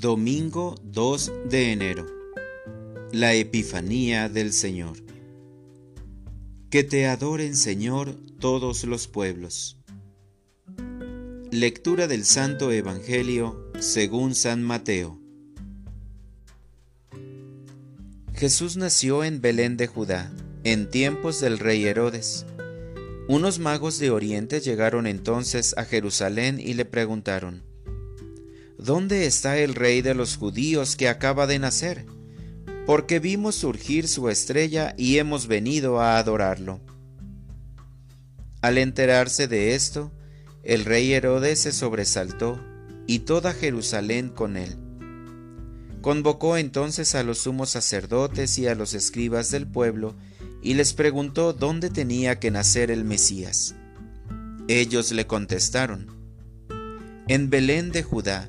[0.00, 2.06] Domingo 2 de enero.
[3.10, 4.96] La Epifanía del Señor.
[6.70, 9.76] Que te adoren, Señor, todos los pueblos.
[11.50, 15.18] Lectura del Santo Evangelio según San Mateo.
[18.34, 22.46] Jesús nació en Belén de Judá, en tiempos del rey Herodes.
[23.26, 27.67] Unos magos de Oriente llegaron entonces a Jerusalén y le preguntaron,
[28.78, 32.06] ¿Dónde está el rey de los judíos que acaba de nacer?
[32.86, 36.80] Porque vimos surgir su estrella y hemos venido a adorarlo.
[38.62, 40.12] Al enterarse de esto,
[40.62, 42.64] el rey Herodes se sobresaltó,
[43.08, 44.76] y toda Jerusalén con él.
[46.00, 50.14] Convocó entonces a los sumos sacerdotes y a los escribas del pueblo,
[50.62, 53.74] y les preguntó dónde tenía que nacer el Mesías.
[54.68, 56.06] Ellos le contestaron,
[57.26, 58.48] En Belén de Judá,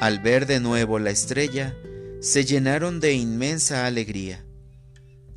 [0.00, 1.74] Al ver de nuevo la estrella,
[2.20, 4.44] se llenaron de inmensa alegría.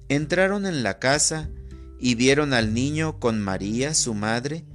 [0.10, 1.50] Entraron en la casa
[1.98, 4.66] y vieron al niño con María, su madre,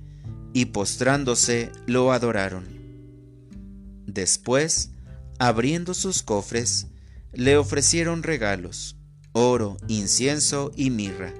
[0.55, 2.65] y postrándose lo adoraron.
[4.06, 4.93] Después,
[5.39, 6.87] abriendo sus cofres,
[7.34, 8.97] le ofrecieron regalos,
[9.33, 11.34] oro, incienso y mirra.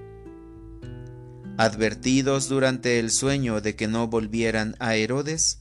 [1.57, 5.61] Advertidos durante el sueño de que no volvieran a Herodes,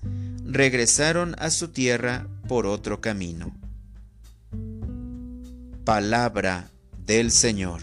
[0.54, 3.52] regresaron a su tierra por otro camino.
[5.84, 6.70] Palabra
[7.08, 7.82] del Señor.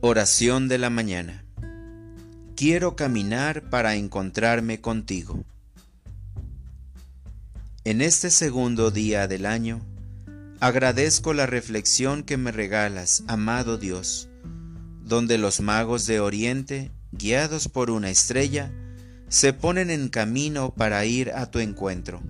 [0.00, 1.44] Oración de la mañana.
[2.54, 5.44] Quiero caminar para encontrarme contigo.
[7.82, 9.80] En este segundo día del año,
[10.60, 14.28] agradezco la reflexión que me regalas, amado Dios,
[15.02, 18.70] donde los magos de Oriente, guiados por una estrella,
[19.28, 22.22] se ponen en camino para ir a tu encuentro.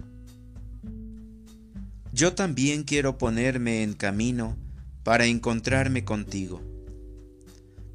[2.13, 4.57] Yo también quiero ponerme en camino
[5.03, 6.63] para encontrarme contigo.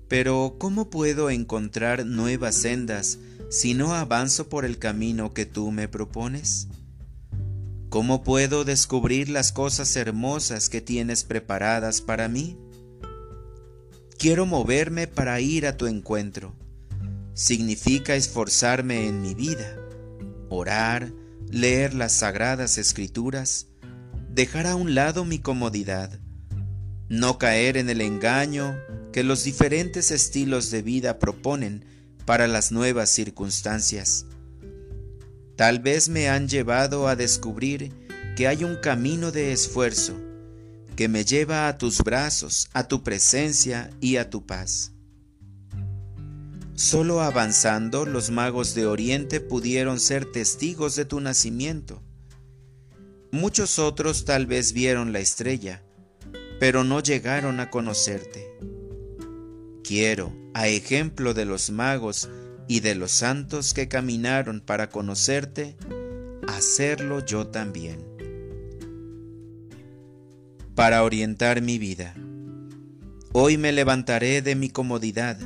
[0.07, 3.17] Pero ¿cómo puedo encontrar nuevas sendas
[3.49, 6.67] si no avanzo por el camino que tú me propones?
[7.89, 12.55] ¿Cómo puedo descubrir las cosas hermosas que tienes preparadas para mí?
[14.19, 16.53] Quiero moverme para ir a tu encuentro
[17.41, 19.75] significa esforzarme en mi vida,
[20.49, 21.11] orar,
[21.49, 23.65] leer las sagradas escrituras,
[24.29, 26.19] dejar a un lado mi comodidad,
[27.09, 28.77] no caer en el engaño
[29.11, 31.83] que los diferentes estilos de vida proponen
[32.27, 34.27] para las nuevas circunstancias.
[35.55, 37.91] Tal vez me han llevado a descubrir
[38.35, 40.13] que hay un camino de esfuerzo
[40.95, 44.91] que me lleva a tus brazos, a tu presencia y a tu paz.
[46.81, 52.01] Solo avanzando los magos de Oriente pudieron ser testigos de tu nacimiento.
[53.31, 55.83] Muchos otros tal vez vieron la estrella,
[56.59, 58.57] pero no llegaron a conocerte.
[59.83, 62.29] Quiero, a ejemplo de los magos
[62.67, 65.77] y de los santos que caminaron para conocerte,
[66.47, 68.03] hacerlo yo también.
[70.73, 72.15] Para orientar mi vida.
[73.33, 75.37] Hoy me levantaré de mi comodidad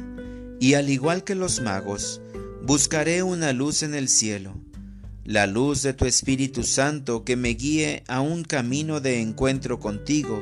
[0.59, 2.21] y al igual que los magos,
[2.63, 4.55] buscaré una luz en el cielo,
[5.23, 10.41] la luz de tu Espíritu Santo que me guíe a un camino de encuentro contigo,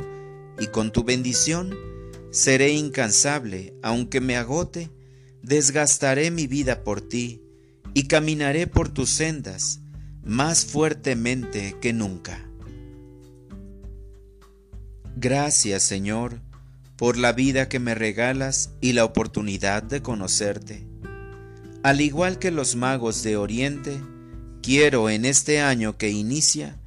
[0.59, 1.75] y con tu bendición
[2.31, 4.89] seré incansable, aunque me agote,
[5.41, 7.41] desgastaré mi vida por ti,
[7.93, 9.81] y caminaré por tus sendas
[10.23, 12.49] más fuertemente que nunca.
[15.15, 16.41] Gracias, Señor,
[17.03, 20.87] por la vida que me regalas y la oportunidad de conocerte.
[21.83, 23.99] Al igual que los magos de Oriente,
[24.61, 26.79] quiero en este año que inicia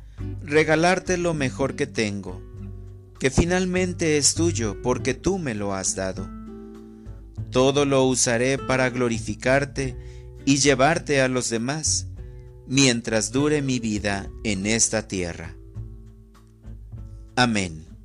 [0.42, 2.40] regalarte lo mejor que tengo,
[3.20, 6.26] que finalmente es tuyo porque tú me lo has dado.
[7.50, 9.98] Todo lo usaré para glorificarte
[10.46, 12.06] y llevarte a los demás,
[12.66, 15.54] mientras dure mi vida en esta tierra.
[17.36, 17.95] Amén.